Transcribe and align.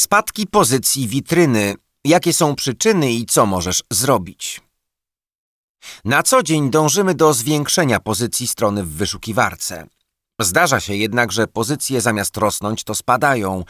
Spadki 0.00 0.46
pozycji 0.46 1.08
witryny. 1.08 1.74
Jakie 2.04 2.32
są 2.32 2.54
przyczyny 2.54 3.12
i 3.12 3.26
co 3.26 3.46
możesz 3.46 3.82
zrobić? 3.90 4.60
Na 6.04 6.22
co 6.22 6.42
dzień 6.42 6.70
dążymy 6.70 7.14
do 7.14 7.34
zwiększenia 7.34 8.00
pozycji 8.00 8.46
strony 8.46 8.84
w 8.84 8.88
wyszukiwarce. 8.88 9.86
Zdarza 10.40 10.80
się 10.80 10.96
jednak, 10.96 11.32
że 11.32 11.46
pozycje 11.46 12.00
zamiast 12.00 12.36
rosnąć 12.36 12.84
to 12.84 12.94
spadają. 12.94 13.64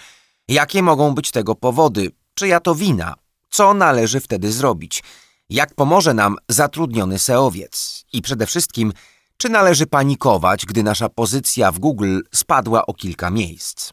Jakie 0.48 0.82
mogą 0.82 1.14
być 1.14 1.30
tego 1.30 1.54
powody? 1.54 2.10
Czyja 2.34 2.60
to 2.60 2.74
wina? 2.74 3.14
Co 3.50 3.74
należy 3.74 4.20
wtedy 4.20 4.52
zrobić? 4.52 5.02
Jak 5.48 5.74
pomoże 5.74 6.14
nam 6.14 6.36
zatrudniony 6.48 7.18
seowiec? 7.18 8.04
I 8.12 8.22
przede 8.22 8.46
wszystkim, 8.46 8.92
czy 9.36 9.48
należy 9.48 9.86
panikować, 9.86 10.66
gdy 10.66 10.82
nasza 10.82 11.08
pozycja 11.08 11.72
w 11.72 11.78
Google 11.78 12.20
spadła 12.34 12.86
o 12.86 12.94
kilka 12.94 13.30
miejsc? 13.30 13.92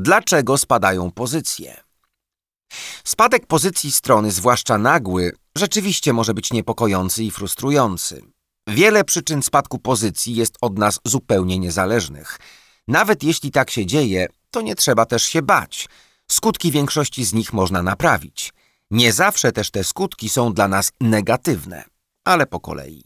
Dlaczego 0.00 0.58
spadają 0.58 1.10
pozycje? 1.10 1.80
Spadek 3.04 3.46
pozycji 3.46 3.92
strony, 3.92 4.30
zwłaszcza 4.32 4.78
nagły, 4.78 5.32
rzeczywiście 5.56 6.12
może 6.12 6.34
być 6.34 6.52
niepokojący 6.52 7.24
i 7.24 7.30
frustrujący. 7.30 8.22
Wiele 8.68 9.04
przyczyn 9.04 9.42
spadku 9.42 9.78
pozycji 9.78 10.34
jest 10.34 10.56
od 10.60 10.78
nas 10.78 11.00
zupełnie 11.04 11.58
niezależnych. 11.58 12.38
Nawet 12.88 13.22
jeśli 13.22 13.50
tak 13.50 13.70
się 13.70 13.86
dzieje, 13.86 14.26
to 14.50 14.60
nie 14.60 14.74
trzeba 14.74 15.06
też 15.06 15.22
się 15.24 15.42
bać. 15.42 15.88
Skutki 16.30 16.70
większości 16.70 17.24
z 17.24 17.32
nich 17.32 17.52
można 17.52 17.82
naprawić. 17.82 18.52
Nie 18.90 19.12
zawsze 19.12 19.52
też 19.52 19.70
te 19.70 19.84
skutki 19.84 20.28
są 20.28 20.52
dla 20.52 20.68
nas 20.68 20.92
negatywne, 21.00 21.84
ale 22.24 22.46
po 22.46 22.60
kolei. 22.60 23.04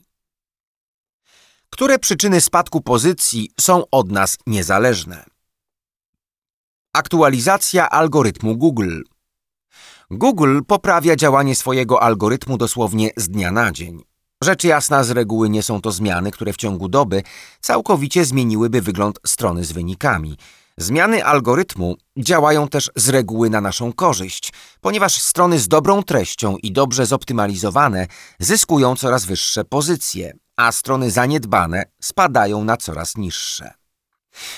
Które 1.70 1.98
przyczyny 1.98 2.40
spadku 2.40 2.80
pozycji 2.80 3.50
są 3.60 3.84
od 3.90 4.10
nas 4.10 4.36
niezależne? 4.46 5.31
Aktualizacja 6.94 7.90
algorytmu 7.90 8.56
Google. 8.56 9.00
Google 10.10 10.60
poprawia 10.66 11.16
działanie 11.16 11.56
swojego 11.56 12.02
algorytmu 12.02 12.58
dosłownie 12.58 13.10
z 13.16 13.28
dnia 13.28 13.50
na 13.50 13.72
dzień. 13.72 14.02
Rzecz 14.44 14.64
jasna, 14.64 15.04
z 15.04 15.10
reguły 15.10 15.48
nie 15.48 15.62
są 15.62 15.80
to 15.80 15.92
zmiany, 15.92 16.30
które 16.30 16.52
w 16.52 16.56
ciągu 16.56 16.88
doby 16.88 17.22
całkowicie 17.60 18.24
zmieniłyby 18.24 18.80
wygląd 18.80 19.18
strony 19.26 19.64
z 19.64 19.72
wynikami. 19.72 20.36
Zmiany 20.78 21.24
algorytmu 21.24 21.96
działają 22.18 22.68
też 22.68 22.90
z 22.96 23.08
reguły 23.08 23.50
na 23.50 23.60
naszą 23.60 23.92
korzyść, 23.92 24.52
ponieważ 24.80 25.20
strony 25.20 25.58
z 25.58 25.68
dobrą 25.68 26.02
treścią 26.02 26.56
i 26.56 26.72
dobrze 26.72 27.06
zoptymalizowane 27.06 28.06
zyskują 28.38 28.96
coraz 28.96 29.24
wyższe 29.24 29.64
pozycje, 29.64 30.32
a 30.56 30.72
strony 30.72 31.10
zaniedbane 31.10 31.84
spadają 32.00 32.64
na 32.64 32.76
coraz 32.76 33.16
niższe. 33.16 33.81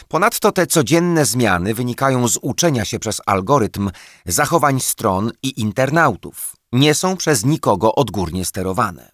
Ponadto 0.08 0.52
te 0.52 0.66
codzienne 0.66 1.24
zmiany 1.24 1.74
wynikają 1.74 2.28
z 2.28 2.38
uczenia 2.42 2.84
się 2.84 2.98
przez 2.98 3.20
algorytm 3.26 3.90
zachowań 4.26 4.80
stron 4.80 5.32
i 5.42 5.60
internautów. 5.60 6.56
Nie 6.72 6.94
są 6.94 7.16
przez 7.16 7.44
nikogo 7.44 7.94
odgórnie 7.94 8.44
sterowane. 8.44 9.10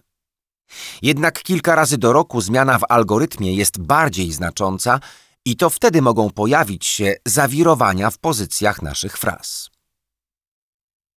Jednak 1.01 1.43
kilka 1.43 1.75
razy 1.75 1.97
do 1.97 2.13
roku 2.13 2.41
zmiana 2.41 2.79
w 2.79 2.83
algorytmie 2.89 3.53
jest 3.53 3.79
bardziej 3.79 4.31
znacząca 4.31 4.99
i 5.45 5.55
to 5.55 5.69
wtedy 5.69 6.01
mogą 6.01 6.29
pojawić 6.29 6.85
się 6.87 7.15
zawirowania 7.25 8.09
w 8.09 8.17
pozycjach 8.17 8.81
naszych 8.81 9.17
fraz. 9.17 9.69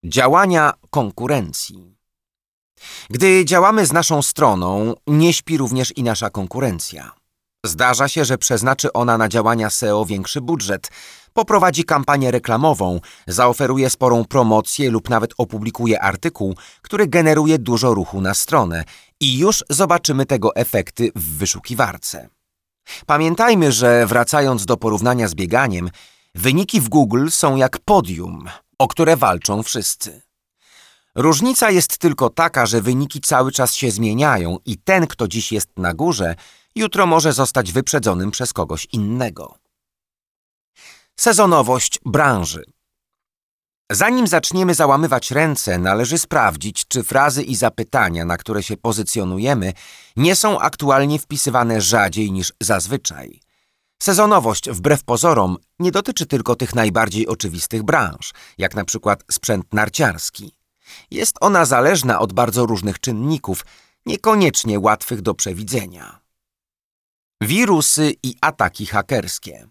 Działania 0.05 0.73
konkurencji. 0.89 1.95
Gdy 3.09 3.45
działamy 3.45 3.85
z 3.85 3.91
naszą 3.91 4.21
stroną, 4.21 4.93
nie 5.07 5.33
śpi 5.33 5.57
również 5.57 5.97
i 5.97 6.03
nasza 6.03 6.29
konkurencja. 6.29 7.11
Zdarza 7.65 8.07
się, 8.07 8.25
że 8.25 8.37
przeznaczy 8.37 8.93
ona 8.93 9.17
na 9.17 9.29
działania 9.29 9.69
SEO 9.69 10.05
większy 10.05 10.41
budżet, 10.41 10.89
poprowadzi 11.33 11.83
kampanię 11.83 12.31
reklamową, 12.31 12.99
zaoferuje 13.27 13.89
sporą 13.89 14.25
promocję 14.25 14.91
lub 14.91 15.09
nawet 15.09 15.33
opublikuje 15.37 16.01
artykuł, 16.01 16.55
który 16.81 17.07
generuje 17.07 17.59
dużo 17.59 17.93
ruchu 17.93 18.21
na 18.21 18.33
stronę 18.33 18.83
i 19.19 19.37
już 19.37 19.63
zobaczymy 19.69 20.25
tego 20.25 20.55
efekty 20.55 21.11
w 21.15 21.37
wyszukiwarce. 21.37 22.29
Pamiętajmy, 23.05 23.71
że 23.71 24.05
wracając 24.05 24.65
do 24.65 24.77
porównania 24.77 25.27
z 25.27 25.35
bieganiem, 25.35 25.89
wyniki 26.35 26.81
w 26.81 26.89
Google 26.89 27.29
są 27.29 27.55
jak 27.55 27.79
podium, 27.79 28.45
o 28.79 28.87
które 28.87 29.17
walczą 29.17 29.63
wszyscy. 29.63 30.21
Różnica 31.15 31.71
jest 31.71 31.97
tylko 31.97 32.29
taka, 32.29 32.65
że 32.65 32.81
wyniki 32.81 33.21
cały 33.21 33.51
czas 33.51 33.73
się 33.73 33.91
zmieniają 33.91 34.57
i 34.65 34.77
ten, 34.77 35.07
kto 35.07 35.27
dziś 35.27 35.51
jest 35.51 35.69
na 35.77 35.93
górze, 35.93 36.35
jutro 36.75 37.05
może 37.05 37.33
zostać 37.33 37.71
wyprzedzonym 37.71 38.31
przez 38.31 38.53
kogoś 38.53 38.87
innego. 38.91 39.57
Sezonowość 41.19 41.99
branży. 42.05 42.63
Zanim 43.91 44.27
zaczniemy 44.27 44.73
załamywać 44.73 45.31
ręce, 45.31 45.77
należy 45.77 46.17
sprawdzić, 46.17 46.87
czy 46.87 47.03
frazy 47.03 47.43
i 47.43 47.55
zapytania, 47.55 48.25
na 48.25 48.37
które 48.37 48.63
się 48.63 48.77
pozycjonujemy, 48.77 49.73
nie 50.15 50.35
są 50.35 50.59
aktualnie 50.59 51.19
wpisywane 51.19 51.81
rzadziej 51.81 52.31
niż 52.31 52.53
zazwyczaj. 52.61 53.39
Sezonowość, 54.01 54.69
wbrew 54.69 55.03
pozorom, 55.03 55.57
nie 55.79 55.91
dotyczy 55.91 56.25
tylko 56.25 56.55
tych 56.55 56.75
najbardziej 56.75 57.27
oczywistych 57.27 57.83
branż, 57.83 58.33
jak 58.57 58.75
na 58.75 58.85
przykład 58.85 59.23
sprzęt 59.31 59.73
narciarski. 59.73 60.55
Jest 61.11 61.37
ona 61.41 61.65
zależna 61.65 62.19
od 62.19 62.33
bardzo 62.33 62.65
różnych 62.65 62.99
czynników, 62.99 63.65
niekoniecznie 64.05 64.79
łatwych 64.79 65.21
do 65.21 65.33
przewidzenia. 65.33 66.24
Wirusy 67.41 68.13
i 68.23 68.35
ataki 68.41 68.85
hakerskie. 68.85 69.67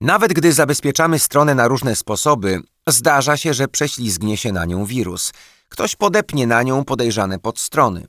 Nawet 0.00 0.32
gdy 0.32 0.52
zabezpieczamy 0.52 1.18
stronę 1.18 1.54
na 1.54 1.68
różne 1.68 1.96
sposoby, 1.96 2.60
zdarza 2.88 3.36
się, 3.36 3.54
że 3.54 3.68
prześlizgnie 3.68 4.36
się 4.36 4.52
na 4.52 4.64
nią 4.64 4.84
wirus. 4.84 5.32
Ktoś 5.68 5.96
podepnie 5.96 6.46
na 6.46 6.62
nią 6.62 6.84
podejrzane 6.84 7.38
podstrony. 7.38 8.06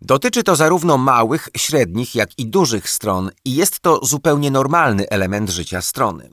Dotyczy 0.00 0.42
to 0.42 0.56
zarówno 0.56 0.98
małych, 0.98 1.48
średnich, 1.56 2.14
jak 2.14 2.38
i 2.38 2.46
dużych 2.46 2.90
stron 2.90 3.30
i 3.44 3.54
jest 3.54 3.80
to 3.80 4.06
zupełnie 4.06 4.50
normalny 4.50 5.08
element 5.08 5.50
życia 5.50 5.82
strony. 5.82 6.30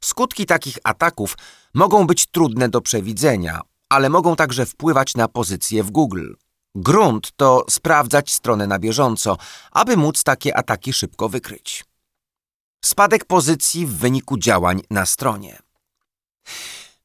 Skutki 0.00 0.46
takich 0.46 0.78
ataków 0.84 1.36
mogą 1.74 2.06
być 2.06 2.26
trudne 2.26 2.68
do 2.68 2.80
przewidzenia, 2.80 3.60
ale 3.88 4.08
mogą 4.08 4.36
także 4.36 4.66
wpływać 4.66 5.14
na 5.14 5.28
pozycję 5.28 5.82
w 5.82 5.90
Google. 5.90 6.32
Grunt 6.74 7.32
to 7.36 7.64
sprawdzać 7.70 8.32
stronę 8.32 8.66
na 8.66 8.78
bieżąco, 8.78 9.36
aby 9.72 9.96
móc 9.96 10.22
takie 10.22 10.56
ataki 10.56 10.92
szybko 10.92 11.28
wykryć. 11.28 11.84
Spadek 12.84 13.24
pozycji 13.24 13.86
w 13.86 13.96
wyniku 13.96 14.38
działań 14.38 14.82
na 14.90 15.06
stronie. 15.06 15.58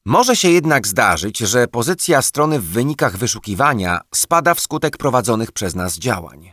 Może 0.04 0.36
się 0.36 0.50
jednak 0.50 0.86
zdarzyć, 0.86 1.38
że 1.38 1.68
pozycja 1.68 2.22
strony 2.22 2.60
w 2.60 2.64
wynikach 2.64 3.16
wyszukiwania 3.16 4.00
spada 4.14 4.54
wskutek 4.54 4.96
prowadzonych 4.96 5.52
przez 5.52 5.74
nas 5.74 5.98
działań. 5.98 6.52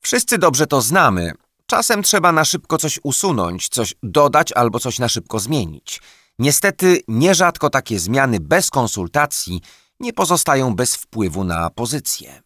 Wszyscy 0.00 0.38
dobrze 0.38 0.66
to 0.66 0.80
znamy. 0.80 1.32
Czasem 1.66 2.02
trzeba 2.02 2.32
na 2.32 2.44
szybko 2.44 2.78
coś 2.78 3.00
usunąć, 3.02 3.68
coś 3.68 3.94
dodać 4.02 4.52
albo 4.52 4.80
coś 4.80 4.98
na 4.98 5.08
szybko 5.08 5.38
zmienić. 5.38 6.00
Niestety, 6.38 7.00
nierzadko 7.08 7.70
takie 7.70 7.98
zmiany 7.98 8.40
bez 8.40 8.70
konsultacji 8.70 9.60
nie 10.00 10.12
pozostają 10.12 10.76
bez 10.76 10.96
wpływu 10.96 11.44
na 11.44 11.70
pozycję. 11.70 12.42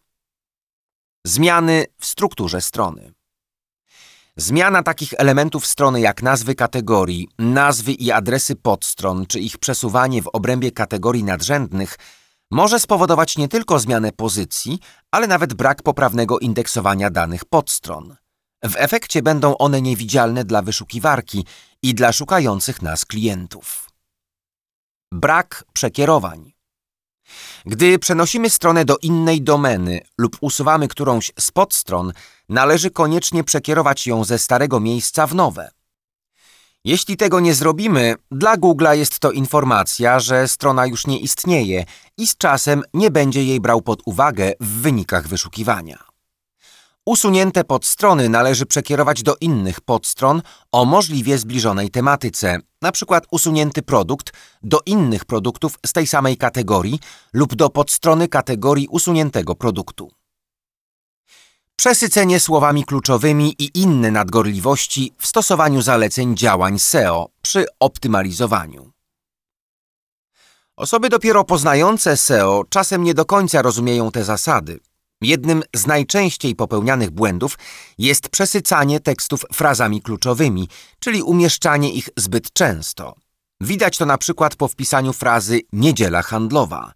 Zmiany 1.25 1.85
w 1.97 2.05
strukturze 2.05 2.61
strony. 2.61 3.13
Zmiana 4.37 4.83
takich 4.83 5.13
elementów 5.17 5.65
strony 5.67 6.01
jak 6.01 6.23
nazwy 6.23 6.55
kategorii, 6.55 7.27
nazwy 7.39 7.91
i 7.91 8.11
adresy 8.11 8.55
podstron, 8.55 9.25
czy 9.25 9.39
ich 9.39 9.57
przesuwanie 9.57 10.21
w 10.21 10.27
obrębie 10.27 10.71
kategorii 10.71 11.23
nadrzędnych 11.23 11.97
może 12.51 12.79
spowodować 12.79 13.37
nie 13.37 13.47
tylko 13.47 13.79
zmianę 13.79 14.11
pozycji, 14.11 14.79
ale 15.11 15.27
nawet 15.27 15.53
brak 15.53 15.83
poprawnego 15.83 16.39
indeksowania 16.39 17.09
danych 17.09 17.45
podstron. 17.45 18.15
W 18.63 18.75
efekcie 18.75 19.21
będą 19.21 19.57
one 19.57 19.81
niewidzialne 19.81 20.43
dla 20.43 20.61
wyszukiwarki 20.61 21.45
i 21.83 21.95
dla 21.95 22.11
szukających 22.11 22.81
nas 22.81 23.05
klientów. 23.05 23.89
Brak 25.11 25.63
przekierowań. 25.73 26.53
Gdy 27.65 27.99
przenosimy 27.99 28.49
stronę 28.49 28.85
do 28.85 28.97
innej 28.97 29.41
domeny 29.41 30.01
lub 30.17 30.37
usuwamy 30.41 30.87
którąś 30.87 31.31
z 31.39 31.51
podstron, 31.51 32.13
należy 32.49 32.91
koniecznie 32.91 33.43
przekierować 33.43 34.07
ją 34.07 34.23
ze 34.23 34.39
starego 34.39 34.79
miejsca 34.79 35.27
w 35.27 35.35
nowe. 35.35 35.69
Jeśli 36.83 37.17
tego 37.17 37.39
nie 37.39 37.53
zrobimy, 37.53 38.15
dla 38.31 38.57
Google'a 38.57 38.91
jest 38.91 39.19
to 39.19 39.31
informacja, 39.31 40.19
że 40.19 40.47
strona 40.47 40.85
już 40.85 41.07
nie 41.07 41.19
istnieje 41.19 41.85
i 42.17 42.27
z 42.27 42.37
czasem 42.37 42.83
nie 42.93 43.11
będzie 43.11 43.43
jej 43.43 43.59
brał 43.59 43.81
pod 43.81 44.01
uwagę 44.05 44.53
w 44.59 44.67
wynikach 44.67 45.27
wyszukiwania. 45.27 46.08
Usunięte 47.09 47.63
podstrony 47.63 48.29
należy 48.29 48.65
przekierować 48.65 49.23
do 49.23 49.35
innych 49.41 49.81
podstron 49.81 50.41
o 50.71 50.85
możliwie 50.85 51.37
zbliżonej 51.37 51.89
tematyce, 51.89 52.59
np. 52.81 53.21
usunięty 53.31 53.81
produkt 53.81 54.33
do 54.63 54.79
innych 54.85 55.25
produktów 55.25 55.79
z 55.85 55.93
tej 55.93 56.07
samej 56.07 56.37
kategorii 56.37 56.99
lub 57.33 57.55
do 57.55 57.69
podstrony 57.69 58.27
kategorii 58.27 58.87
usuniętego 58.87 59.55
produktu. 59.55 60.11
Przesycenie 61.75 62.39
słowami 62.39 62.83
kluczowymi 62.83 63.55
i 63.59 63.71
inne 63.79 64.11
nadgorliwości 64.11 65.13
w 65.17 65.27
stosowaniu 65.27 65.81
zaleceń 65.81 66.37
działań 66.37 66.79
SEO 66.79 67.29
przy 67.41 67.65
optymalizowaniu. 67.79 68.91
Osoby 70.75 71.09
dopiero 71.09 71.43
poznające 71.43 72.17
SEO 72.17 72.63
czasem 72.69 73.03
nie 73.03 73.13
do 73.13 73.25
końca 73.25 73.61
rozumieją 73.61 74.11
te 74.11 74.23
zasady. 74.23 74.79
Jednym 75.21 75.63
z 75.75 75.87
najczęściej 75.87 76.55
popełnianych 76.55 77.11
błędów 77.11 77.57
jest 77.97 78.29
przesycanie 78.29 78.99
tekstów 78.99 79.45
frazami 79.53 80.01
kluczowymi, 80.01 80.69
czyli 80.99 81.23
umieszczanie 81.23 81.93
ich 81.93 82.09
zbyt 82.17 82.53
często. 82.53 83.15
Widać 83.61 83.97
to 83.97 84.05
na 84.05 84.17
przykład 84.17 84.55
po 84.55 84.67
wpisaniu 84.67 85.13
frazy 85.13 85.61
niedziela 85.73 86.21
handlowa. 86.21 86.93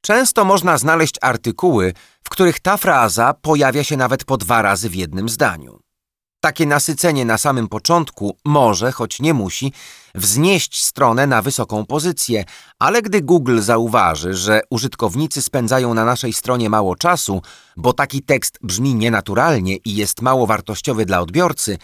Często 0.00 0.44
można 0.44 0.78
znaleźć 0.78 1.14
artykuły, 1.20 1.92
w 2.24 2.30
których 2.30 2.60
ta 2.60 2.76
fraza 2.76 3.34
pojawia 3.34 3.84
się 3.84 3.96
nawet 3.96 4.24
po 4.24 4.36
dwa 4.36 4.62
razy 4.62 4.90
w 4.90 4.94
jednym 4.94 5.28
zdaniu. 5.28 5.81
Takie 6.44 6.66
nasycenie 6.66 7.24
na 7.24 7.38
samym 7.38 7.68
początku 7.68 8.36
może, 8.44 8.92
choć 8.92 9.20
nie 9.20 9.34
musi, 9.34 9.72
wznieść 10.14 10.84
stronę 10.84 11.26
na 11.26 11.42
wysoką 11.42 11.86
pozycję, 11.86 12.44
ale 12.78 13.02
gdy 13.02 13.20
Google 13.20 13.60
zauważy, 13.60 14.34
że 14.34 14.60
użytkownicy 14.70 15.42
spędzają 15.42 15.94
na 15.94 16.04
naszej 16.04 16.32
stronie 16.32 16.70
mało 16.70 16.96
czasu, 16.96 17.42
bo 17.76 17.92
taki 17.92 18.22
tekst 18.22 18.58
brzmi 18.62 18.94
nienaturalnie 18.94 19.76
i 19.76 19.94
jest 19.94 20.22
mało 20.22 20.46
wartościowy 20.46 21.06
dla 21.06 21.20
odbiorcy, 21.20 21.78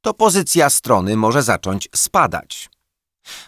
to 0.00 0.14
pozycja 0.14 0.70
strony 0.70 1.16
może 1.16 1.42
zacząć 1.42 1.88
spadać. 1.94 2.70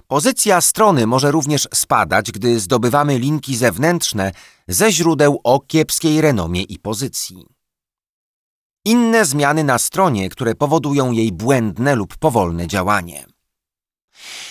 Pozycja 0.07 0.61
strony 0.61 1.07
może 1.07 1.31
również 1.31 1.69
spadać, 1.75 2.33
gdy 2.33 2.61
zdobywamy 2.61 3.19
linki 3.19 3.57
zewnętrzne 3.57 4.33
ze 4.69 4.93
źródeł 4.93 5.41
o 5.45 5.61
kiepskiej 5.61 6.21
renomie 6.21 6.63
i 6.63 6.79
pozycji. 6.79 7.56
Inne 8.87 9.25
zmiany 9.25 9.65
na 9.65 9.79
stronie, 9.79 10.29
które 10.29 10.55
powodują 10.55 11.13
jej 11.13 11.33
błędne 11.33 11.95
lub 11.95 12.17
powolne 12.17 12.67
działanie. 12.67 13.27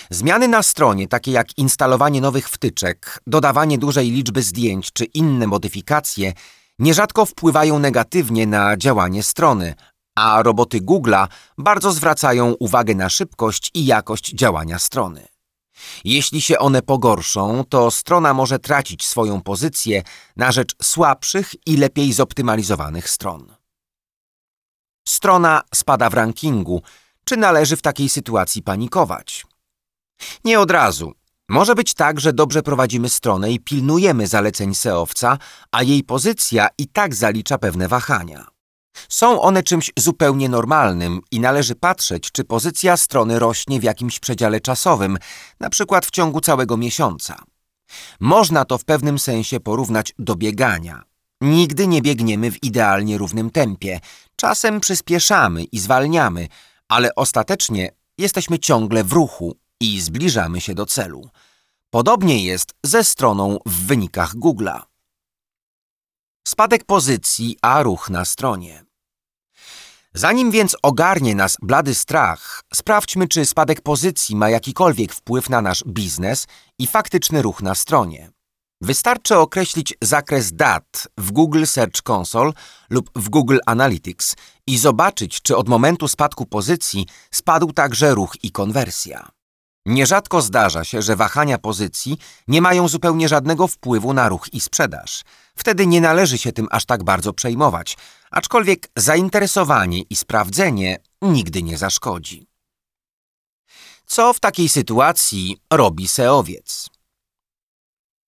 Zmiany 0.09 0.47
na 0.47 0.63
stronie, 0.63 1.07
takie 1.07 1.31
jak 1.31 1.57
instalowanie 1.57 2.21
nowych 2.21 2.49
wtyczek, 2.49 3.19
dodawanie 3.27 3.77
dużej 3.77 4.11
liczby 4.11 4.41
zdjęć 4.41 4.91
czy 4.93 5.05
inne 5.05 5.47
modyfikacje, 5.47 6.33
nierzadko 6.79 7.25
wpływają 7.25 7.79
negatywnie 7.79 8.47
na 8.47 8.77
działanie 8.77 9.23
strony, 9.23 9.73
a 10.15 10.43
roboty 10.43 10.81
Google'a 10.81 11.27
bardzo 11.57 11.91
zwracają 11.91 12.53
uwagę 12.59 12.95
na 12.95 13.09
szybkość 13.09 13.71
i 13.73 13.85
jakość 13.85 14.31
działania 14.31 14.79
strony. 14.79 15.27
Jeśli 16.03 16.41
się 16.41 16.59
one 16.59 16.81
pogorszą, 16.81 17.63
to 17.69 17.91
strona 17.91 18.33
może 18.33 18.59
tracić 18.59 19.05
swoją 19.05 19.41
pozycję 19.41 20.03
na 20.35 20.51
rzecz 20.51 20.75
słabszych 20.81 21.67
i 21.67 21.77
lepiej 21.77 22.13
zoptymalizowanych 22.13 23.09
stron. 23.09 23.55
Strona 25.07 25.61
spada 25.75 26.09
w 26.09 26.13
rankingu. 26.13 26.81
Czy 27.23 27.37
należy 27.37 27.75
w 27.75 27.81
takiej 27.81 28.09
sytuacji 28.09 28.61
panikować? 28.61 29.45
Nie 30.43 30.59
od 30.59 30.71
razu. 30.71 31.13
Może 31.49 31.75
być 31.75 31.93
tak, 31.93 32.19
że 32.19 32.33
dobrze 32.33 32.63
prowadzimy 32.63 33.09
stronę 33.09 33.51
i 33.51 33.59
pilnujemy 33.59 34.27
zaleceń 34.27 34.75
SEOwca, 34.75 35.37
a 35.71 35.83
jej 35.83 36.03
pozycja 36.03 36.67
i 36.77 36.87
tak 36.87 37.15
zalicza 37.15 37.57
pewne 37.57 37.87
wahania. 37.87 38.45
Są 39.09 39.41
one 39.41 39.63
czymś 39.63 39.91
zupełnie 39.97 40.49
normalnym 40.49 41.21
i 41.31 41.39
należy 41.39 41.75
patrzeć, 41.75 42.31
czy 42.31 42.43
pozycja 42.43 42.97
strony 42.97 43.39
rośnie 43.39 43.79
w 43.79 43.83
jakimś 43.83 44.19
przedziale 44.19 44.61
czasowym, 44.61 45.17
na 45.59 45.69
przykład 45.69 46.05
w 46.05 46.11
ciągu 46.11 46.41
całego 46.41 46.77
miesiąca. 46.77 47.43
Można 48.19 48.65
to 48.65 48.77
w 48.77 48.85
pewnym 48.85 49.19
sensie 49.19 49.59
porównać 49.59 50.13
do 50.19 50.35
biegania. 50.35 51.03
Nigdy 51.41 51.87
nie 51.87 52.01
biegniemy 52.01 52.51
w 52.51 52.63
idealnie 52.63 53.17
równym 53.17 53.49
tempie. 53.49 53.99
Czasem 54.35 54.79
przyspieszamy 54.79 55.63
i 55.63 55.79
zwalniamy, 55.79 56.47
ale 56.89 57.15
ostatecznie 57.15 57.91
jesteśmy 58.17 58.59
ciągle 58.59 59.03
w 59.03 59.13
ruchu 59.13 59.55
i 59.79 60.01
zbliżamy 60.01 60.61
się 60.61 60.73
do 60.73 60.85
celu. 60.85 61.29
Podobnie 61.89 62.43
jest 62.43 62.75
ze 62.83 63.03
stroną 63.03 63.57
w 63.65 63.85
wynikach 63.85 64.35
Google'a. 64.35 64.81
Spadek 66.47 66.83
pozycji, 66.83 67.57
a 67.61 67.83
ruch 67.83 68.09
na 68.09 68.25
stronie. 68.25 68.85
Zanim 70.13 70.51
więc 70.51 70.77
ogarnie 70.81 71.35
nas 71.35 71.57
blady 71.61 71.95
strach, 71.95 72.63
sprawdźmy, 72.73 73.27
czy 73.27 73.45
spadek 73.45 73.81
pozycji 73.81 74.35
ma 74.35 74.49
jakikolwiek 74.49 75.13
wpływ 75.13 75.49
na 75.49 75.61
nasz 75.61 75.83
biznes 75.87 76.47
i 76.79 76.87
faktyczny 76.87 77.41
ruch 77.41 77.61
na 77.61 77.75
stronie. 77.75 78.34
Wystarczy 78.85 79.37
określić 79.37 79.93
zakres 80.01 80.53
dat 80.53 81.07
w 81.17 81.31
Google 81.31 81.65
Search 81.65 82.01
Console 82.09 82.51
lub 82.89 83.09
w 83.15 83.29
Google 83.29 83.57
Analytics 83.65 84.35
i 84.67 84.77
zobaczyć, 84.77 85.41
czy 85.41 85.57
od 85.57 85.69
momentu 85.69 86.07
spadku 86.07 86.45
pozycji 86.45 87.07
spadł 87.31 87.71
także 87.71 88.15
ruch 88.15 88.33
i 88.43 88.51
konwersja. 88.51 89.29
Nierzadko 89.85 90.41
zdarza 90.41 90.83
się, 90.83 91.01
że 91.01 91.15
wahania 91.15 91.57
pozycji 91.57 92.17
nie 92.47 92.61
mają 92.61 92.87
zupełnie 92.87 93.29
żadnego 93.29 93.67
wpływu 93.67 94.13
na 94.13 94.29
ruch 94.29 94.53
i 94.53 94.61
sprzedaż. 94.61 95.21
Wtedy 95.55 95.87
nie 95.87 96.01
należy 96.01 96.37
się 96.37 96.51
tym 96.51 96.67
aż 96.71 96.85
tak 96.85 97.03
bardzo 97.03 97.33
przejmować, 97.33 97.97
aczkolwiek 98.31 98.87
zainteresowanie 98.95 100.01
i 100.01 100.15
sprawdzenie 100.15 100.97
nigdy 101.21 101.63
nie 101.63 101.77
zaszkodzi. 101.77 102.47
Co 104.05 104.33
w 104.33 104.39
takiej 104.39 104.69
sytuacji 104.69 105.57
robi 105.73 106.07
SEOwiec? 106.07 106.94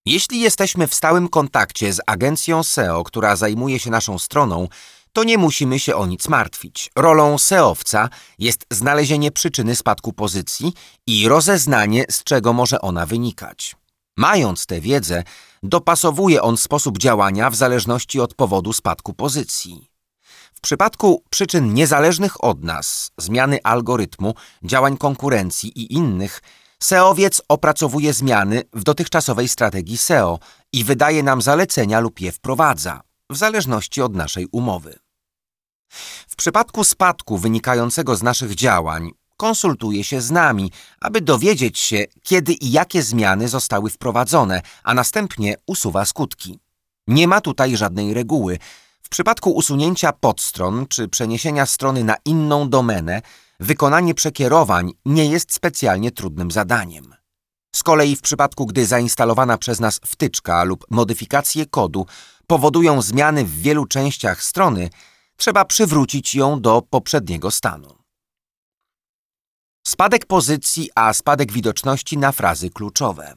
Jeśli 0.07 0.39
jesteśmy 0.39 0.87
w 0.87 0.95
stałym 0.95 1.29
kontakcie 1.29 1.93
z 1.93 2.01
agencją 2.07 2.63
SEO, 2.63 3.03
która 3.03 3.35
zajmuje 3.35 3.79
się 3.79 3.89
naszą 3.89 4.19
stroną, 4.19 4.67
to 5.13 5.23
nie 5.23 5.37
musimy 5.37 5.79
się 5.79 5.95
o 5.95 6.05
nic 6.05 6.27
martwić. 6.27 6.91
Rolą 6.95 7.37
SEOwca 7.37 8.09
jest 8.39 8.65
znalezienie 8.71 9.31
przyczyny 9.31 9.75
spadku 9.75 10.13
pozycji 10.13 10.73
i 11.07 11.27
rozeznanie, 11.27 12.05
z 12.09 12.23
czego 12.23 12.53
może 12.53 12.81
ona 12.81 13.05
wynikać. 13.05 13.75
Mając 14.17 14.65
tę 14.65 14.81
wiedzę, 14.81 15.23
dopasowuje 15.63 16.41
on 16.41 16.57
sposób 16.57 16.97
działania 16.97 17.49
w 17.49 17.55
zależności 17.55 18.19
od 18.19 18.33
powodu 18.33 18.73
spadku 18.73 19.13
pozycji. 19.13 19.89
W 20.53 20.61
przypadku 20.61 21.23
przyczyn 21.29 21.73
niezależnych 21.73 22.43
od 22.43 22.63
nas, 22.63 23.11
zmiany 23.17 23.59
algorytmu, 23.63 24.33
działań 24.63 24.97
konkurencji 24.97 25.79
i 25.79 25.93
innych, 25.93 26.41
SEOwiec 26.83 27.41
opracowuje 27.47 28.13
zmiany 28.13 28.63
w 28.73 28.83
dotychczasowej 28.83 29.47
strategii 29.47 29.97
SEO 29.97 30.39
i 30.73 30.83
wydaje 30.83 31.23
nam 31.23 31.41
zalecenia 31.41 31.99
lub 31.99 32.19
je 32.19 32.31
wprowadza, 32.31 33.01
w 33.29 33.37
zależności 33.37 34.01
od 34.01 34.15
naszej 34.15 34.47
umowy. 34.51 34.99
W 36.27 36.35
przypadku 36.35 36.83
spadku 36.83 37.37
wynikającego 37.37 38.15
z 38.15 38.23
naszych 38.23 38.55
działań, 38.55 39.11
konsultuje 39.37 40.03
się 40.03 40.21
z 40.21 40.31
nami, 40.31 40.71
aby 41.01 41.21
dowiedzieć 41.21 41.79
się, 41.79 42.05
kiedy 42.23 42.53
i 42.53 42.71
jakie 42.71 43.03
zmiany 43.03 43.47
zostały 43.47 43.89
wprowadzone, 43.89 44.61
a 44.83 44.93
następnie 44.93 45.55
usuwa 45.65 46.05
skutki. 46.05 46.59
Nie 47.07 47.27
ma 47.27 47.41
tutaj 47.41 47.77
żadnej 47.77 48.13
reguły. 48.13 48.59
W 49.03 49.09
przypadku 49.09 49.51
usunięcia 49.51 50.13
podstron 50.13 50.85
czy 50.87 51.07
przeniesienia 51.07 51.65
strony 51.65 52.03
na 52.03 52.15
inną 52.25 52.69
domenę, 52.69 53.21
wykonanie 53.59 54.13
przekierowań 54.13 54.91
nie 55.05 55.25
jest 55.25 55.53
specjalnie 55.53 56.11
trudnym 56.11 56.51
zadaniem. 56.51 57.15
Z 57.75 57.83
kolei 57.83 58.15
w 58.15 58.21
przypadku, 58.21 58.65
gdy 58.65 58.85
zainstalowana 58.85 59.57
przez 59.57 59.79
nas 59.79 59.99
wtyczka 60.05 60.63
lub 60.63 60.85
modyfikacje 60.89 61.65
kodu 61.65 62.05
powodują 62.47 63.01
zmiany 63.01 63.45
w 63.45 63.61
wielu 63.61 63.85
częściach 63.85 64.43
strony, 64.43 64.89
trzeba 65.37 65.65
przywrócić 65.65 66.35
ją 66.35 66.61
do 66.61 66.81
poprzedniego 66.81 67.51
stanu. 67.51 67.97
Spadek 69.87 70.25
pozycji, 70.25 70.89
a 70.95 71.13
spadek 71.13 71.51
widoczności 71.51 72.17
na 72.17 72.31
frazy 72.31 72.69
kluczowe. 72.69 73.33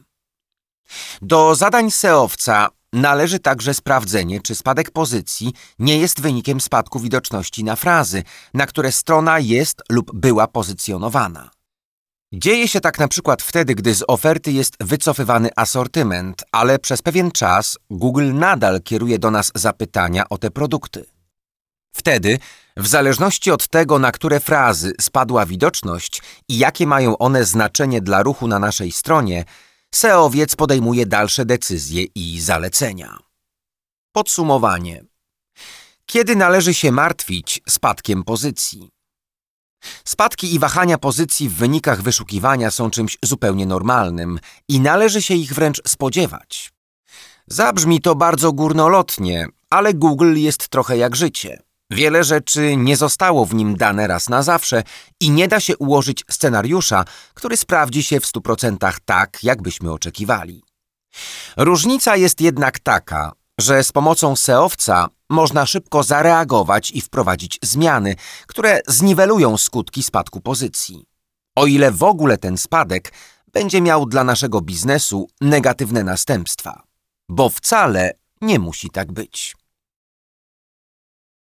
Do 1.23 1.55
zadań 1.55 1.91
SEOwca 1.91 2.69
należy 2.93 3.39
także 3.39 3.75
sprawdzenie, 3.75 4.41
czy 4.41 4.55
spadek 4.55 4.91
pozycji 4.91 5.53
nie 5.79 5.99
jest 5.99 6.21
wynikiem 6.21 6.61
spadku 6.61 7.01
widoczności 7.01 7.65
na 7.65 7.77
frazy, 7.77 8.23
na 8.55 8.67
które 8.67 8.93
strona 8.93 9.39
jest 9.39 9.83
lub 9.91 10.11
była 10.15 10.47
pozycjonowana. 10.47 11.51
Dzieje 12.33 12.69
się 12.69 12.81
tak 12.81 12.99
na 12.99 13.09
przykład 13.09 13.43
wtedy, 13.43 13.75
gdy 13.75 13.95
z 13.95 14.05
oferty 14.09 14.53
jest 14.53 14.77
wycofywany 14.81 15.51
asortyment, 15.57 16.45
ale 16.53 16.79
przez 16.79 17.03
pewien 17.03 17.31
czas 17.31 17.79
Google 17.91 18.33
nadal 18.35 18.83
kieruje 18.83 19.19
do 19.19 19.31
nas 19.31 19.53
zapytania 19.55 20.29
o 20.29 20.39
te 20.39 20.51
produkty. 20.51 21.05
Wtedy, 21.93 22.39
w 22.77 22.87
zależności 22.87 23.51
od 23.51 23.69
tego, 23.69 23.99
na 23.99 24.13
które 24.13 24.41
frazy 24.41 24.93
spadła 25.01 25.47
widoczność 25.47 26.23
i 26.49 26.59
jakie 26.59 26.87
mają 26.87 27.19
one 27.19 27.45
znaczenie 27.45 28.01
dla 28.01 28.23
ruchu 28.23 28.49
na 28.49 28.59
naszej 28.59 28.93
stronie, 28.93 29.45
SEOwiec 29.95 30.57
podejmuje 30.57 31.07
dalsze 31.07 31.45
decyzje 31.45 32.05
i 32.15 32.41
zalecenia. 32.41 33.19
Podsumowanie. 34.13 35.05
Kiedy 36.07 36.37
należy 36.37 36.75
się 36.75 36.93
martwić 36.93 37.61
spadkiem 37.69 38.25
pozycji? 38.25 38.91
Spadki 40.05 40.55
i 40.55 40.59
wahania 40.59 40.99
pozycji 40.99 41.49
w 41.49 41.55
wynikach 41.55 42.03
wyszukiwania 42.03 42.71
są 42.71 42.91
czymś 42.91 43.19
zupełnie 43.25 43.67
normalnym 43.67 44.39
i 44.69 44.81
należy 44.81 45.23
się 45.23 45.35
ich 45.35 45.55
wręcz 45.55 45.83
spodziewać. 45.89 46.73
Zabrzmi 47.47 48.01
to 48.01 48.15
bardzo 48.15 48.53
górnolotnie, 48.53 49.47
ale 49.71 49.95
Google 49.95 50.37
jest 50.37 50.69
trochę 50.69 50.97
jak 50.97 51.17
życie. 51.17 51.63
Wiele 51.91 52.25
rzeczy 52.25 52.77
nie 52.77 52.97
zostało 52.97 53.47
w 53.47 53.55
nim 53.55 53.77
dane 53.77 54.07
raz 54.07 54.29
na 54.29 54.43
zawsze 54.43 54.83
i 55.21 55.31
nie 55.31 55.49
da 55.49 55.61
się 55.61 55.77
ułożyć 55.77 56.25
scenariusza, 56.31 57.05
który 57.35 57.57
sprawdzi 57.57 58.03
się 58.03 58.21
w 58.21 58.25
100% 58.25 58.97
tak, 59.05 59.39
jakbyśmy 59.45 59.93
oczekiwali. 59.93 60.63
Różnica 61.57 62.17
jest 62.17 62.41
jednak 62.41 62.79
taka, 62.79 63.33
że 63.61 63.85
z 63.85 63.93
pomocą 63.93 64.37
seowca 64.37 65.09
można 65.31 65.67
szybko 65.67 66.03
zareagować 66.03 66.91
i 66.91 67.01
wprowadzić 67.01 67.59
zmiany, 67.63 68.17
które 68.47 68.81
zniwelują 68.87 69.57
skutki 69.59 70.03
spadku 70.03 70.41
pozycji. 70.41 71.05
O 71.57 71.67
ile 71.67 71.91
w 71.91 72.03
ogóle 72.03 72.39
ten 72.39 72.59
spadek 72.59 73.13
będzie 73.53 73.81
miał 73.81 74.07
dla 74.07 74.25
naszego 74.25 74.61
biznesu 74.61 75.29
negatywne 75.41 76.05
następstwa, 76.05 76.83
bo 77.29 77.49
wcale 77.49 78.13
nie 78.41 78.59
musi 78.59 78.91
tak 78.91 79.13
być. 79.13 79.60